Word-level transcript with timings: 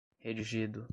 redigido 0.23 0.87